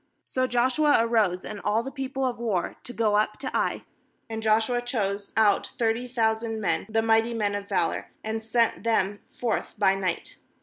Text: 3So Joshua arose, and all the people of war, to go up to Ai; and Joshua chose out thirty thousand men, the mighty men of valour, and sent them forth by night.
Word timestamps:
3So 0.25 0.49
Joshua 0.49 0.95
arose, 0.99 1.45
and 1.45 1.61
all 1.63 1.83
the 1.83 1.91
people 1.91 2.25
of 2.25 2.39
war, 2.39 2.75
to 2.85 2.91
go 2.91 3.15
up 3.15 3.37
to 3.37 3.55
Ai; 3.55 3.83
and 4.31 4.41
Joshua 4.41 4.81
chose 4.81 5.31
out 5.37 5.67
thirty 5.77 6.07
thousand 6.07 6.59
men, 6.59 6.87
the 6.89 7.03
mighty 7.03 7.35
men 7.35 7.53
of 7.53 7.69
valour, 7.69 8.07
and 8.23 8.41
sent 8.41 8.83
them 8.83 9.19
forth 9.31 9.75
by 9.77 9.93
night. 9.93 10.37